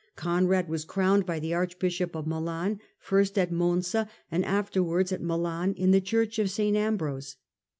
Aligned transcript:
Conrad 0.15 0.67
was 0.67 0.83
crowned 0.83 1.27
by 1.27 1.37
the 1.39 1.53
archbishop 1.53 2.15
of 2.15 2.25
Milan, 2.25 2.79
first 2.97 3.37
at 3.37 3.51
Monza, 3.51 4.09
and 4.31 4.43
afterwards 4.43 5.11
at 5.11 5.21
Milan 5.21 5.73
in 5.73 5.91
the 5.91 6.01
church 6.01 6.39
of 6.39 6.49
St, 6.49 6.75
Ambrose. 6.75 7.35